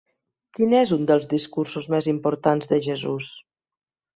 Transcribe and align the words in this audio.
Quin 0.59 0.71
és 0.77 0.93
un 0.95 1.03
dels 1.11 1.27
discursos 1.35 1.91
més 1.97 2.09
importants 2.15 2.73
de 2.73 2.81
Jesús? 2.87 3.29